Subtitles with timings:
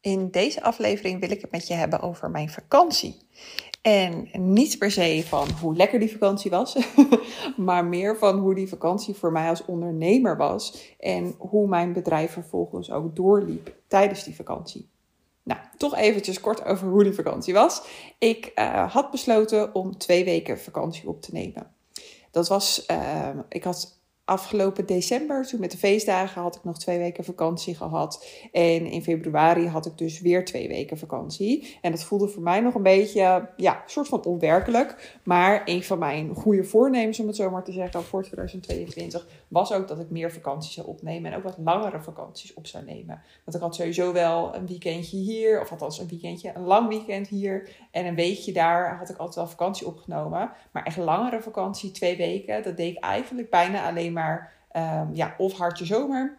[0.00, 3.16] In deze aflevering wil ik het met je hebben over mijn vakantie.
[3.82, 6.76] En niet per se van hoe lekker die vakantie was,
[7.56, 12.32] maar meer van hoe die vakantie voor mij als ondernemer was en hoe mijn bedrijf
[12.32, 14.88] vervolgens ook doorliep tijdens die vakantie.
[15.42, 17.82] Nou, toch eventjes kort over hoe die vakantie was.
[18.18, 21.74] Ik uh, had besloten om twee weken vakantie op te nemen.
[22.30, 23.99] Dat was, uh, ik had
[24.30, 28.26] afgelopen december, toen met de feestdagen, had ik nog twee weken vakantie gehad.
[28.52, 31.78] En in februari had ik dus weer twee weken vakantie.
[31.80, 35.18] En dat voelde voor mij nog een beetje, ja, soort van onwerkelijk.
[35.24, 39.72] Maar een van mijn goede voornemens, om het zo maar te zeggen, voor 2022, was
[39.72, 41.32] ook dat ik meer vakanties zou opnemen.
[41.32, 43.22] En ook wat langere vakanties op zou nemen.
[43.44, 47.28] Want ik had sowieso wel een weekendje hier, of althans een weekendje, een lang weekend
[47.28, 47.70] hier.
[47.90, 50.50] En een weekje daar had ik altijd wel vakantie opgenomen.
[50.72, 55.14] Maar echt langere vakantie, twee weken, dat deed ik eigenlijk bijna alleen maar maar um,
[55.14, 56.38] ja, of hartje zomer.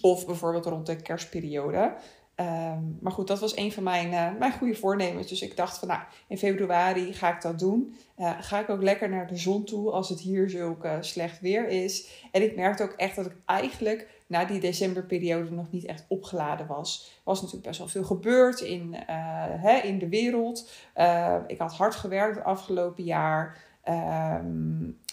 [0.00, 1.94] Of bijvoorbeeld rond de kerstperiode.
[2.34, 5.28] Ehm, maar goed, dat was een van mijn, uh, mijn goede voornemens.
[5.28, 7.96] Dus ik dacht van nou, in februari ga ik dat doen.
[8.18, 11.40] Uh, ga ik ook lekker naar de zon toe als het hier zulk uh, slecht
[11.40, 12.26] weer is.
[12.32, 16.66] En ik merkte ook echt dat ik eigenlijk na die decemberperiode nog niet echt opgeladen
[16.66, 17.12] was.
[17.16, 18.94] Er was natuurlijk best wel veel gebeurd in,
[19.60, 20.70] hè, in de wereld.
[21.46, 23.56] ik had hard gewerkt het afgelopen jaar.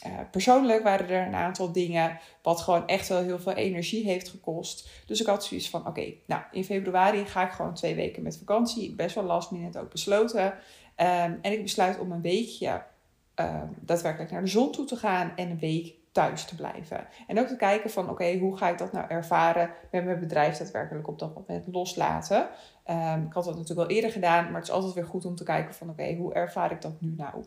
[0.07, 4.30] Uh, persoonlijk waren er een aantal dingen wat gewoon echt wel heel veel energie heeft
[4.30, 4.89] gekost.
[5.05, 8.38] Dus ik had zoiets van: oké, nou in februari ga ik gewoon twee weken met
[8.38, 8.95] vakantie.
[8.95, 10.45] Best wel last minute ook besloten.
[10.45, 12.83] Um, en ik besluit om een weekje
[13.35, 17.08] um, daadwerkelijk naar de zon toe te gaan en een week thuis te blijven.
[17.27, 20.58] En ook te kijken van oké, hoe ga ik dat nou ervaren met mijn bedrijf
[20.58, 22.47] daadwerkelijk op dat moment loslaten.
[22.89, 25.36] Um, ik had dat natuurlijk al eerder gedaan, maar het is altijd weer goed om
[25.36, 27.43] te kijken van oké, hoe ervaar ik dat nu nou?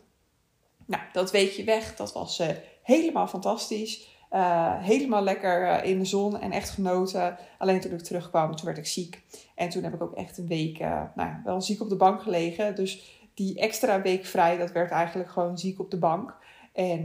[0.86, 2.48] Nou, dat weekje weg, dat was uh,
[2.82, 4.12] helemaal fantastisch.
[4.32, 7.36] Uh, helemaal lekker uh, in de zon en echt genoten.
[7.58, 9.22] Alleen toen ik terugkwam, toen werd ik ziek.
[9.54, 10.78] En toen heb ik ook echt een week
[11.14, 12.74] nou, wel ziek op de bank gelegen.
[12.74, 16.36] Dus die extra week vrij, dat werd eigenlijk gewoon ziek op de bank.
[16.72, 17.00] En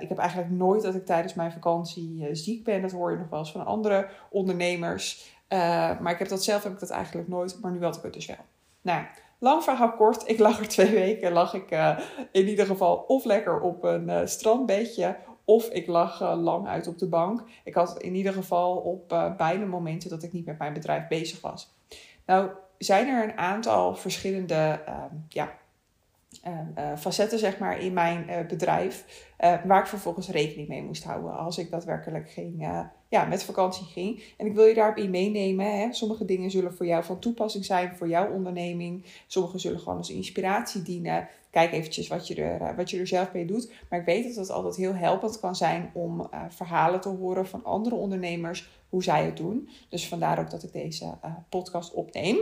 [0.00, 2.82] ik heb eigenlijk nooit dat ik tijdens mijn vakantie ziek ben.
[2.82, 5.36] Dat hoor je nog wel eens van andere ondernemers.
[6.00, 7.58] maar ik heb dat zelf heb ik dat eigenlijk nooit.
[7.60, 8.44] Maar nu had ik het dus wel.
[8.80, 9.04] Nou,
[9.38, 11.98] Lang verhaal kort, ik lag er twee weken, lag ik uh,
[12.32, 16.86] in ieder geval of lekker op een uh, strandbedje, of ik lag uh, lang uit
[16.86, 17.42] op de bank.
[17.64, 21.40] Ik had in ieder geval op beide momenten dat ik niet met mijn bedrijf bezig
[21.40, 21.74] was.
[22.26, 25.52] Nou, zijn er een aantal verschillende ehm, ja,
[26.46, 29.26] uh, facetten zeg maar, in mijn uh, bedrijf.
[29.38, 32.68] waar ik vervolgens rekening mee moest houden als ik daadwerkelijk ging,
[33.08, 34.22] ja, met vakantie ging.
[34.36, 35.78] En ik wil je daarop in meenemen.
[35.78, 35.92] Hè.
[35.92, 39.04] Sommige dingen zullen voor jou van toepassing zijn voor jouw onderneming.
[39.26, 41.28] Sommige zullen gewoon als inspiratie dienen.
[41.50, 43.72] Kijk eventjes wat je er, wat je er zelf mee doet.
[43.90, 47.64] Maar ik weet dat het altijd heel helpend kan zijn om verhalen te horen van
[47.64, 48.70] andere ondernemers.
[48.88, 49.68] Hoe zij het doen.
[49.88, 51.18] Dus vandaar ook dat ik deze
[51.48, 52.38] podcast opneem.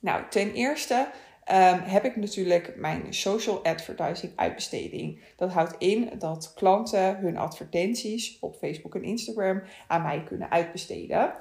[0.00, 1.10] Nou, ten eerste
[1.48, 5.20] um, heb ik natuurlijk mijn social advertising uitbesteding.
[5.36, 11.32] Dat houdt in dat klanten hun advertenties op Facebook en Instagram aan mij kunnen uitbesteden.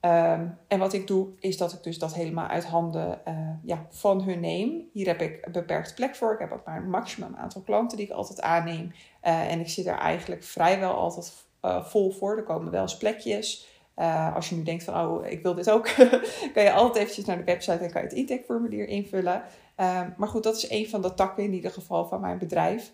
[0.00, 3.86] Um, en wat ik doe, is dat ik dus dat helemaal uit handen uh, ja,
[3.90, 4.88] van hun neem.
[4.92, 6.32] Hier heb ik een beperkt plek voor.
[6.32, 8.92] Ik heb ook maar een maximum aantal klanten die ik altijd aanneem.
[9.24, 12.36] Uh, en ik zit er eigenlijk vrijwel altijd uh, vol voor.
[12.36, 13.73] Er komen wel eens plekjes.
[13.98, 15.84] Uh, als je nu denkt van, oh, ik wil dit ook,
[16.54, 19.42] kan je altijd eventjes naar de website en kan je het intakeformulier invullen.
[19.80, 22.92] Uh, maar goed, dat is een van de takken in ieder geval van mijn bedrijf.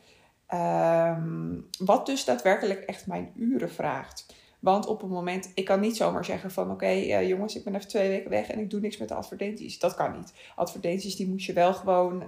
[0.54, 4.34] Um, wat dus daadwerkelijk echt mijn uren vraagt.
[4.58, 7.74] Want op het moment, ik kan niet zomaar zeggen van oké uh, jongens, ik ben
[7.74, 9.78] even twee weken weg en ik doe niks met de advertenties.
[9.78, 10.32] Dat kan niet.
[10.54, 12.24] Advertenties die moet je wel gewoon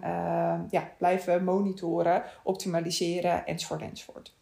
[0.71, 4.34] ja, blijven monitoren, optimaliseren enzovoort enzovoort.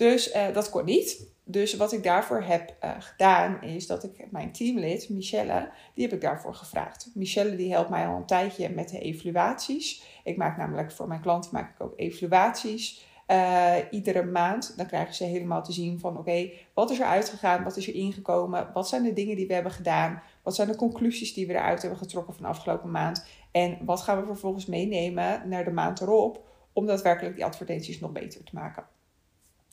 [0.00, 1.26] Dus dat kon niet.
[1.44, 6.12] Dus wat ik daarvoor heb uh, gedaan is dat ik mijn teamlid, Michelle, die heb
[6.14, 7.10] ik daarvoor gevraagd.
[7.14, 10.02] Michelle die helpt mij al een tijdje met de evaluaties.
[10.24, 13.06] Ik maak namelijk voor mijn klanten maak ik ook evaluaties.
[13.30, 17.64] Uh, iedere maand dan krijgen ze helemaal te zien van oké, wat is er uitgegaan,
[17.64, 20.76] wat is er ingekomen, wat zijn de dingen die we hebben gedaan, wat zijn de
[20.76, 24.66] conclusies die we eruit hebben getrokken van de afgelopen maand en wat gaan we vervolgens
[24.66, 28.84] meenemen naar de maand erop om daadwerkelijk die advertenties nog beter te maken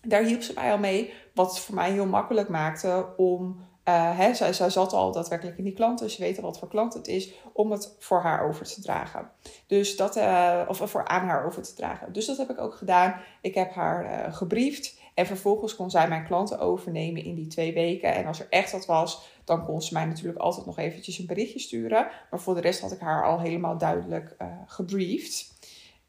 [0.08, 1.14] daar hielp ze mij al mee.
[1.34, 3.66] Wat voor mij heel makkelijk maakte om.
[3.88, 6.94] Uh, hè, zij, zij zat al daadwerkelijk in die klanten, ze weten wat voor klant
[6.94, 9.30] het is, om het voor haar over te dragen.
[9.68, 12.14] Dus dat, uh, of voor aan haar over te dragen.
[12.14, 13.22] Dus dat heb ik ook gedaan.
[13.42, 17.74] Ik heb haar uh, gebriefd en vervolgens kon zij mijn klanten overnemen in die twee
[17.74, 18.14] weken.
[18.14, 21.26] En als er echt wat was, dan kon ze mij natuurlijk altijd nog eventjes een
[21.26, 22.08] berichtje sturen.
[22.30, 25.57] Maar voor de rest had ik haar al helemaal duidelijk gebriefd.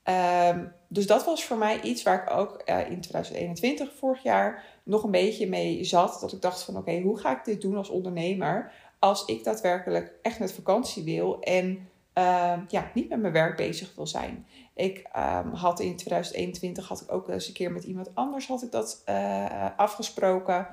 [0.09, 5.03] Um, dus dat was voor mij iets waar ik ook in 2021, vorig jaar, nog
[5.03, 6.19] een beetje mee zat.
[6.21, 10.13] Dat ik dacht van oké, hoe ga ik dit doen als ondernemer als ik daadwerkelijk
[10.23, 11.89] echt met vakantie wil en
[12.19, 14.47] uh, ja, niet met mijn werk bezig wil zijn.
[14.75, 18.63] Ik um, had in 2021 had ik ook eens een keer met iemand anders had
[18.63, 20.67] ik dat uh, afgesproken.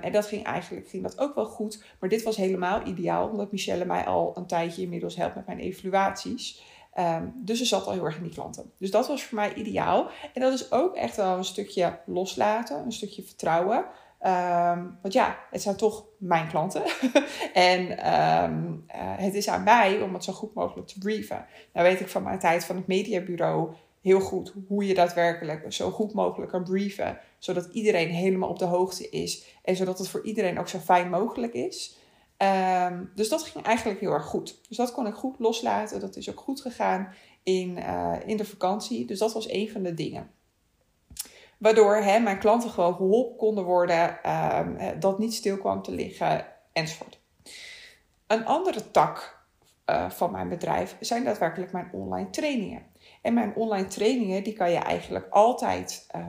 [0.00, 1.84] En dat ging eigenlijk ging dat ook wel goed.
[2.00, 5.58] Maar dit was helemaal ideaal, omdat Michelle mij al een tijdje inmiddels helpt met mijn
[5.58, 6.62] evaluaties.
[6.98, 8.72] Um, dus ze zat al heel erg in die klanten.
[8.78, 10.10] Dus dat was voor mij ideaal.
[10.34, 13.84] En dat is ook echt wel een stukje loslaten, een stukje vertrouwen.
[14.26, 16.82] Um, want ja, het zijn toch mijn klanten.
[17.52, 17.80] en
[18.44, 21.46] um, uh, het is aan mij om het zo goed mogelijk te brieven.
[21.72, 25.90] Nou weet ik van mijn tijd van het mediabureau heel goed hoe je daadwerkelijk zo
[25.90, 27.18] goed mogelijk kan brieven.
[27.38, 29.44] Zodat iedereen helemaal op de hoogte is.
[29.62, 31.96] En zodat het voor iedereen ook zo fijn mogelijk is.
[32.38, 34.60] Um, dus dat ging eigenlijk heel erg goed.
[34.68, 36.00] Dus dat kon ik goed loslaten.
[36.00, 37.12] Dat is ook goed gegaan
[37.42, 39.06] in, uh, in de vakantie.
[39.06, 40.30] Dus dat was een van de dingen.
[41.58, 47.18] Waardoor mijn klanten gewoon geholpen konden worden, um, dat niet stil kwam te liggen enzovoort.
[48.26, 49.44] Een andere tak
[49.90, 52.82] uh, van mijn bedrijf zijn daadwerkelijk mijn online trainingen.
[53.26, 56.26] En mijn online trainingen, die kan je eigenlijk altijd uh,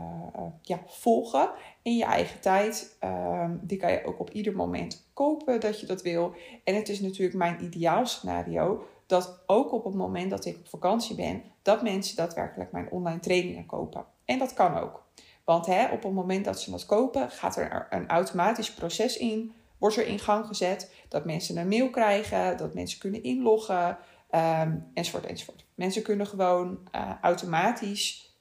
[0.61, 1.49] ja, volgen
[1.81, 2.97] in je eigen tijd.
[3.03, 6.33] Um, die kan je ook op ieder moment kopen dat je dat wil.
[6.63, 10.67] En het is natuurlijk mijn ideaal scenario dat ook op het moment dat ik op
[10.67, 14.05] vakantie ben, dat mensen daadwerkelijk mijn online trainingen kopen.
[14.25, 15.03] En dat kan ook.
[15.43, 19.53] Want hè, op het moment dat ze dat kopen, gaat er een automatisch proces in,
[19.77, 23.97] wordt er in gang gezet dat mensen een mail krijgen, dat mensen kunnen inloggen,
[24.31, 25.65] um, enzovoort, enzovoort.
[25.75, 28.35] Mensen kunnen gewoon uh, automatisch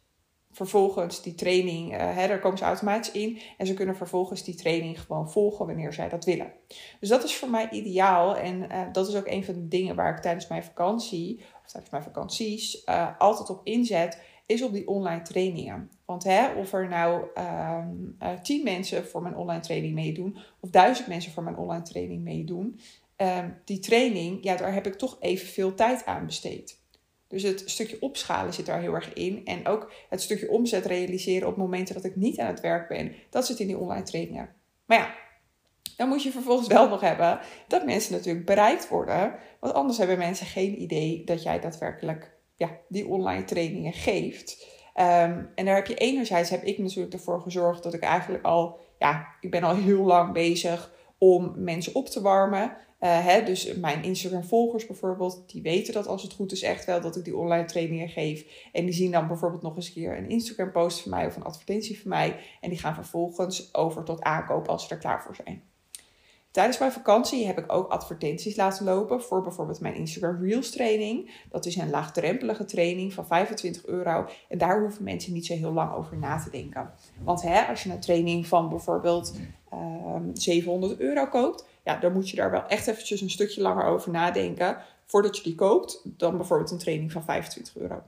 [0.51, 4.55] vervolgens die training, uh, hè, daar komen ze automatisch in en ze kunnen vervolgens die
[4.55, 6.53] training gewoon volgen wanneer zij dat willen.
[7.01, 9.97] Dus dat is voor mij ideaal en uh, dat is ook een van de dingen
[9.97, 12.87] waar ik tijdens mijn vakantie, of tijdens mijn vakanties,
[13.19, 15.91] altijd op inzet, is op die online trainingen.
[16.05, 17.25] Want hè, of er nou
[17.79, 22.23] um, tien mensen voor mijn online training meedoen of duizend mensen voor mijn online training
[22.23, 22.81] meedoen,
[23.17, 26.85] um, die training, ja, daar heb ik toch evenveel tijd aan besteed.
[27.29, 29.45] Dus het stukje opschalen zit daar heel erg in.
[29.45, 33.15] En ook het stukje omzet realiseren op momenten dat ik niet aan het werk ben.
[33.31, 34.55] Dat zit in die online trainingen.
[34.85, 35.15] Maar ja,
[35.97, 39.35] dan moet je vervolgens wel nog hebben dat mensen natuurlijk bereikt worden.
[39.61, 44.67] Want anders hebben mensen geen idee dat jij daadwerkelijk ja, die online trainingen geeft.
[44.95, 48.79] Um, en daar heb je enerzijds heb ik natuurlijk ervoor gezorgd dat ik eigenlijk al,
[48.99, 52.77] ja, ik ben al heel lang bezig om mensen op te warmen.
[53.01, 57.01] Uh, hè, dus mijn Instagram-volgers bijvoorbeeld, die weten dat als het goed is echt wel
[57.01, 58.69] dat ik die online trainingen geef.
[58.73, 61.45] En die zien dan bijvoorbeeld nog eens een keer een Instagram-post van mij of een
[61.45, 62.37] advertentie van mij.
[62.61, 65.63] En die gaan vervolgens over tot aankoop als ze er klaar voor zijn.
[66.57, 71.31] Tijdens mijn vakantie heb ik ook advertenties laten lopen voor bijvoorbeeld mijn Instagram Reels training.
[71.51, 74.27] Dat is een laagdrempelige training van 25 euro.
[74.49, 76.91] En daar hoeven mensen niet zo heel lang over na te denken.
[77.25, 79.37] Want hè, als je een training van bijvoorbeeld
[79.73, 83.85] um, 700 euro koopt, ja, dan moet je daar wel echt eventjes een stukje langer
[83.85, 88.03] over nadenken voordat je die koopt dan bijvoorbeeld een training van 25 euro.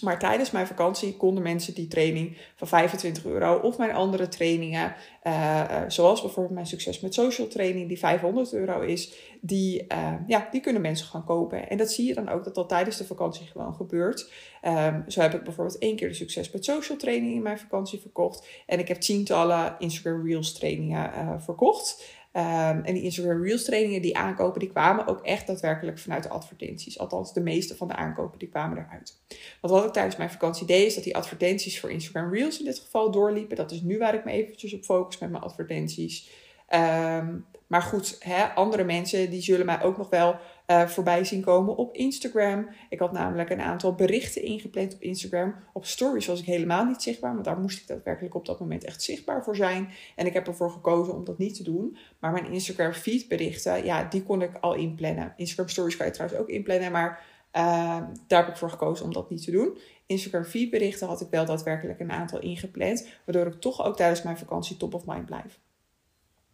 [0.00, 4.94] Maar tijdens mijn vakantie konden mensen die training van 25 euro of mijn andere trainingen,
[5.24, 10.48] uh, zoals bijvoorbeeld mijn succes met social training, die 500 euro is, die, uh, ja,
[10.50, 11.68] die kunnen mensen gaan kopen.
[11.68, 14.32] En dat zie je dan ook dat dat tijdens de vakantie gewoon gebeurt.
[14.62, 18.00] Um, zo heb ik bijvoorbeeld één keer de succes met social training in mijn vakantie
[18.00, 18.48] verkocht.
[18.66, 22.18] En ik heb tientallen Instagram Reels trainingen verkocht.
[22.32, 26.28] Um, en die Instagram Reels trainingen, die aankopen, die kwamen ook echt daadwerkelijk vanuit de
[26.28, 26.98] advertenties.
[26.98, 29.20] Althans, de meeste van de aankopen, die kwamen eruit.
[29.60, 32.64] Want wat ik tijdens mijn vakantie deed, is dat die advertenties voor Instagram Reels in
[32.64, 33.56] dit geval doorliepen.
[33.56, 36.30] Dat is nu waar ik me eventjes op focus met mijn advertenties.
[36.74, 40.36] Um, maar goed, hè, andere mensen die zullen mij ook nog wel
[40.70, 42.68] uh, voorbij zien komen op Instagram.
[42.88, 45.54] Ik had namelijk een aantal berichten ingepland op Instagram.
[45.72, 48.84] Op stories was ik helemaal niet zichtbaar, maar daar moest ik daadwerkelijk op dat moment
[48.84, 49.88] echt zichtbaar voor zijn.
[50.16, 51.96] En ik heb ervoor gekozen om dat niet te doen.
[52.18, 55.32] Maar mijn Instagram feed berichten, ja, die kon ik al inplannen.
[55.36, 57.24] Instagram stories kan je trouwens ook inplannen, maar
[57.56, 59.78] uh, daar heb ik voor gekozen om dat niet te doen.
[60.06, 64.22] Instagram feed berichten had ik wel daadwerkelijk een aantal ingepland, waardoor ik toch ook tijdens
[64.22, 65.58] mijn vakantie top of mind blijf.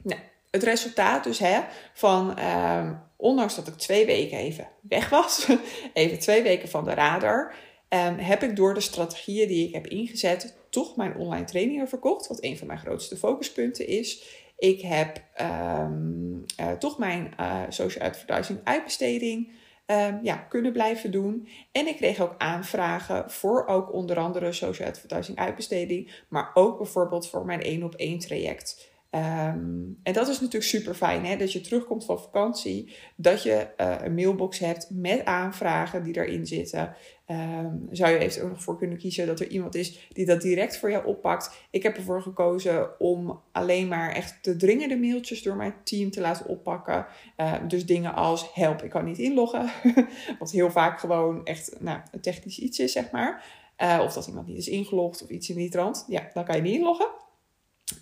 [0.03, 0.21] Nou,
[0.57, 1.61] het resultaat dus hè,
[1.93, 5.49] van, uh, ondanks dat ik twee weken even weg was,
[5.93, 7.55] even twee weken van de radar,
[7.89, 12.27] um, heb ik door de strategieën die ik heb ingezet toch mijn online trainingen verkocht,
[12.27, 14.25] wat een van mijn grootste focuspunten is.
[14.59, 19.53] Ik heb um, uh, toch mijn uh, social advertising uitbesteding
[20.23, 21.49] ja, kunnen blijven doen.
[21.73, 27.29] En ik kreeg ook aanvragen voor ook onder andere social advertising uitbesteding, maar ook bijvoorbeeld
[27.29, 28.96] voor mijn één op één traject.
[29.11, 31.37] Ehm, en dat is natuurlijk super fijn, hè?
[31.37, 36.47] dat je terugkomt van vakantie, dat je uh, een mailbox hebt met aanvragen die erin
[36.47, 36.97] zitten.
[37.31, 40.41] Um, zou je even ook nog voor kunnen kiezen dat er iemand is die dat
[40.41, 41.51] direct voor jou oppakt.
[41.71, 46.21] Ik heb ervoor gekozen om alleen maar echt de dringende mailtjes door mijn team te
[46.21, 47.07] laten oppakken.
[47.37, 49.71] Uh, dus dingen als help, ik kan niet inloggen.
[50.39, 53.45] Wat heel vaak gewoon echt nou, een technisch iets is, zeg maar.
[53.83, 56.05] Uh, of dat iemand niet is ingelogd of iets in die trant.
[56.09, 57.09] Ja, dan kan je niet inloggen.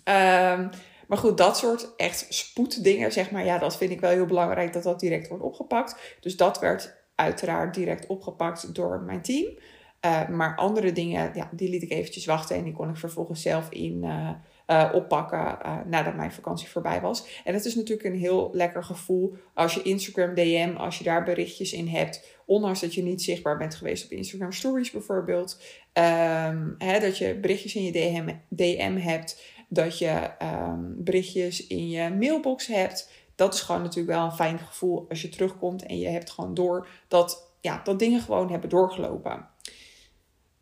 [0.05, 0.69] Um,
[1.07, 4.73] maar goed, dat soort echt spoeddingen, zeg maar, ja, dat vind ik wel heel belangrijk
[4.73, 6.17] dat dat direct wordt opgepakt.
[6.19, 9.57] Dus dat werd uiteraard direct opgepakt door mijn team.
[10.05, 13.41] Uh, maar andere dingen, ja, die liet ik eventjes wachten en die kon ik vervolgens
[13.41, 14.29] zelf in uh,
[14.67, 17.41] uh, oppakken nadat mijn vakantie voorbij was.
[17.43, 21.23] En het is natuurlijk een heel lekker gevoel als je Instagram DM, als je daar
[21.23, 25.61] berichtjes in hebt, ondanks dat je niet zichtbaar bent geweest op Instagram Stories bijvoorbeeld.
[25.93, 31.89] Um, hè, dat je berichtjes in je DM, DM hebt dat je um, berichtjes in
[31.89, 33.11] je mailbox hebt.
[33.35, 36.53] Dat is gewoon natuurlijk wel een fijn gevoel als je terugkomt en je hebt gewoon
[36.53, 39.47] door dat, ja, dat dingen gewoon hebben doorgelopen.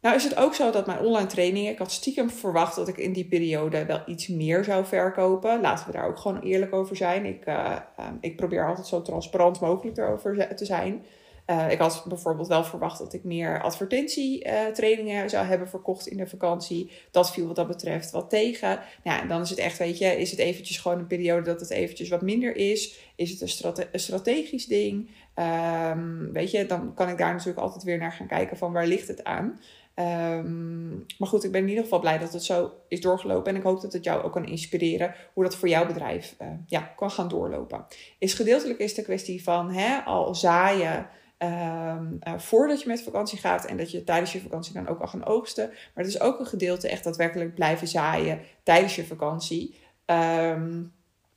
[0.01, 2.97] Nou is het ook zo dat mijn online trainingen, ik had stiekem verwacht dat ik
[2.97, 5.61] in die periode wel iets meer zou verkopen.
[5.61, 7.25] Laten we daar ook gewoon eerlijk over zijn.
[7.25, 11.05] Ik, uh, um, ik probeer altijd zo transparant mogelijk erover te zijn.
[11.47, 16.27] Uh, ik had bijvoorbeeld wel verwacht dat ik meer advertentietrainingen zou hebben verkocht in de
[16.27, 16.91] vakantie.
[17.11, 18.79] Dat viel wat dat betreft wat tegen.
[19.03, 21.69] En dan is het echt, weet je, is het eventjes gewoon een periode dat het
[21.69, 22.99] eventjes wat minder is?
[23.15, 25.09] Is het een, strate een strategisch ding?
[25.35, 28.87] Um, weet je, dan kan ik daar natuurlijk altijd weer naar gaan kijken van waar
[28.87, 29.59] ligt het aan.
[29.95, 33.51] Um, maar goed, ik ben in ieder geval blij dat het zo is doorgelopen.
[33.51, 36.47] En ik hoop dat het jou ook kan inspireren hoe dat voor jouw bedrijf uh,
[36.67, 37.85] ja, kan gaan doorlopen.
[38.17, 41.07] Is gedeeltelijk is de kwestie van hè, al zaaien.
[41.43, 44.99] Um, uh, voordat je met vakantie gaat en dat je tijdens je vakantie dan ook
[44.99, 45.67] al gaan oogsten.
[45.67, 49.79] Maar het is ook een gedeelte echt daadwerkelijk blijven zaaien tijdens je vakantie.
[50.05, 50.93] Um,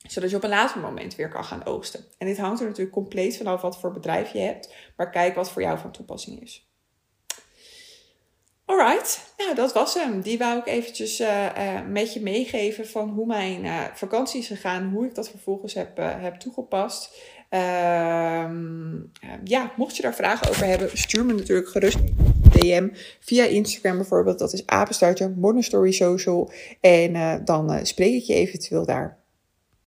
[0.08, 2.04] zodat je op een later moment weer kan gaan oogsten.
[2.18, 4.74] En dit hangt er natuurlijk compleet vanaf wat voor bedrijf je hebt.
[4.96, 6.70] Maar kijk wat voor jou van toepassing is.
[8.64, 10.20] Alright, nou dat was hem.
[10.20, 14.46] Die wou ik eventjes uh, uh, met je meegeven van hoe mijn uh, vakantie is
[14.46, 17.20] gegaan, hoe ik dat vervolgens heb, heb toegepast.
[17.48, 18.96] Ehm,
[19.44, 21.98] ja, mocht je daar vragen over hebben, stuur me natuurlijk gerust
[22.52, 22.88] DM
[23.20, 24.38] via Instagram bijvoorbeeld.
[24.38, 26.50] Dat is apenstaartje Modern Story Social.
[26.80, 29.24] En dan spreek ik je eventueel daar.